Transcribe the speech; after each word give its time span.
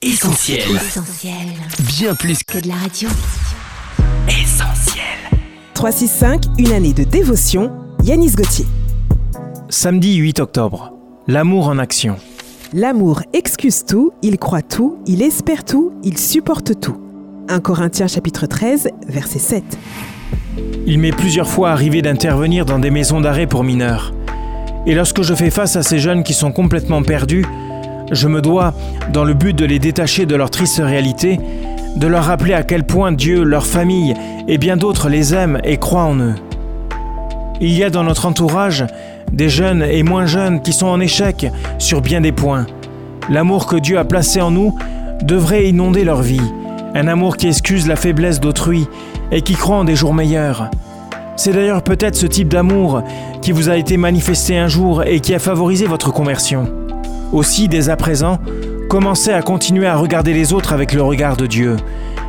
Essentiel. 0.00 0.60
Essentiel. 0.76 1.34
Bien 1.98 2.14
plus 2.14 2.44
Que 2.44 2.60
de 2.60 2.68
la 2.68 2.76
radio. 2.76 3.08
qu'essentiel. 4.28 5.02
365, 5.74 6.44
une 6.58 6.70
année 6.70 6.92
de 6.92 7.02
dévotion, 7.02 7.72
Yanis 8.04 8.30
Gauthier. 8.36 8.64
Samedi 9.68 10.14
8 10.14 10.38
octobre. 10.38 10.92
L'amour 11.26 11.66
en 11.66 11.78
action. 11.78 12.14
L'amour 12.72 13.22
excuse 13.32 13.84
tout, 13.86 14.12
il 14.22 14.38
croit 14.38 14.62
tout, 14.62 14.98
il 15.08 15.20
espère 15.20 15.64
tout, 15.64 15.92
il 16.04 16.16
supporte 16.16 16.78
tout. 16.80 16.96
1 17.48 17.58
Corinthiens 17.58 18.06
chapitre 18.06 18.46
13, 18.46 18.90
verset 19.08 19.40
7. 19.40 19.64
Il 20.86 21.00
m'est 21.00 21.10
plusieurs 21.10 21.48
fois 21.48 21.70
arrivé 21.72 22.02
d'intervenir 22.02 22.64
dans 22.66 22.78
des 22.78 22.90
maisons 22.90 23.20
d'arrêt 23.20 23.48
pour 23.48 23.64
mineurs. 23.64 24.14
Et 24.86 24.94
lorsque 24.94 25.22
je 25.22 25.34
fais 25.34 25.50
face 25.50 25.74
à 25.74 25.82
ces 25.82 25.98
jeunes 25.98 26.22
qui 26.22 26.34
sont 26.34 26.52
complètement 26.52 27.02
perdus, 27.02 27.44
je 28.10 28.28
me 28.28 28.40
dois, 28.40 28.74
dans 29.12 29.24
le 29.24 29.34
but 29.34 29.54
de 29.54 29.64
les 29.64 29.78
détacher 29.78 30.26
de 30.26 30.34
leur 30.34 30.50
triste 30.50 30.80
réalité, 30.82 31.38
de 31.96 32.06
leur 32.06 32.24
rappeler 32.24 32.54
à 32.54 32.62
quel 32.62 32.84
point 32.84 33.12
Dieu, 33.12 33.42
leur 33.42 33.66
famille 33.66 34.14
et 34.46 34.58
bien 34.58 34.76
d'autres 34.76 35.08
les 35.08 35.34
aiment 35.34 35.60
et 35.64 35.76
croient 35.76 36.04
en 36.04 36.18
eux. 36.18 36.34
Il 37.60 37.72
y 37.72 37.82
a 37.82 37.90
dans 37.90 38.04
notre 38.04 38.26
entourage 38.26 38.86
des 39.32 39.48
jeunes 39.48 39.82
et 39.82 40.02
moins 40.02 40.26
jeunes 40.26 40.62
qui 40.62 40.72
sont 40.72 40.86
en 40.86 41.00
échec 41.00 41.46
sur 41.78 42.00
bien 42.00 42.20
des 42.20 42.32
points. 42.32 42.66
L'amour 43.28 43.66
que 43.66 43.76
Dieu 43.76 43.98
a 43.98 44.04
placé 44.04 44.40
en 44.40 44.50
nous 44.50 44.78
devrait 45.22 45.68
inonder 45.68 46.04
leur 46.04 46.22
vie. 46.22 46.40
Un 46.94 47.08
amour 47.08 47.36
qui 47.36 47.48
excuse 47.48 47.86
la 47.86 47.96
faiblesse 47.96 48.40
d'autrui 48.40 48.86
et 49.30 49.42
qui 49.42 49.54
croit 49.54 49.76
en 49.76 49.84
des 49.84 49.96
jours 49.96 50.14
meilleurs. 50.14 50.70
C'est 51.36 51.52
d'ailleurs 51.52 51.82
peut-être 51.82 52.16
ce 52.16 52.26
type 52.26 52.48
d'amour 52.48 53.02
qui 53.42 53.52
vous 53.52 53.68
a 53.68 53.76
été 53.76 53.96
manifesté 53.96 54.56
un 54.56 54.68
jour 54.68 55.02
et 55.02 55.20
qui 55.20 55.34
a 55.34 55.38
favorisé 55.38 55.86
votre 55.86 56.12
conversion. 56.12 56.87
Aussi, 57.32 57.68
dès 57.68 57.88
à 57.88 57.96
présent, 57.96 58.38
commencez 58.88 59.32
à 59.32 59.42
continuer 59.42 59.86
à 59.86 59.96
regarder 59.96 60.32
les 60.32 60.52
autres 60.52 60.72
avec 60.72 60.92
le 60.92 61.02
regard 61.02 61.36
de 61.36 61.46
Dieu. 61.46 61.76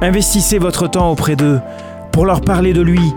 Investissez 0.00 0.58
votre 0.58 0.88
temps 0.88 1.10
auprès 1.10 1.36
d'eux 1.36 1.60
pour 2.12 2.26
leur 2.26 2.40
parler 2.40 2.72
de 2.72 2.82
lui 2.82 3.12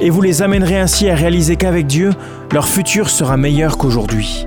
et 0.00 0.10
vous 0.10 0.22
les 0.22 0.42
amènerez 0.42 0.78
ainsi 0.78 1.08
à 1.08 1.14
réaliser 1.14 1.56
qu'avec 1.56 1.86
Dieu, 1.86 2.10
leur 2.52 2.66
futur 2.66 3.10
sera 3.10 3.36
meilleur 3.36 3.78
qu'aujourd'hui. 3.78 4.46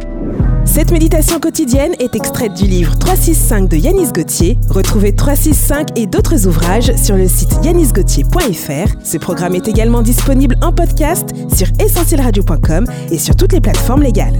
Cette 0.65 0.91
méditation 0.91 1.39
quotidienne 1.39 1.93
est 1.99 2.15
extraite 2.15 2.53
du 2.53 2.63
livre 2.63 2.97
365 2.97 3.69
de 3.69 3.77
Yanis 3.77 4.11
Gauthier. 4.11 4.57
Retrouvez 4.69 5.13
365 5.13 5.99
et 5.99 6.07
d'autres 6.07 6.47
ouvrages 6.47 6.95
sur 6.95 7.15
le 7.15 7.27
site 7.27 7.53
yanisgauthier.fr. 7.63 8.95
Ce 9.03 9.17
programme 9.17 9.55
est 9.55 9.67
également 9.67 10.01
disponible 10.01 10.57
en 10.61 10.71
podcast 10.71 11.29
sur 11.53 11.67
essentielradio.com 11.79 12.87
et 13.11 13.17
sur 13.19 13.35
toutes 13.35 13.53
les 13.53 13.61
plateformes 13.61 14.01
légales. 14.01 14.39